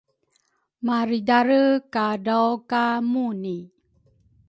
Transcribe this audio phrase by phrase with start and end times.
[0.85, 1.61] maridare
[1.93, 3.57] kadraw ka Muni.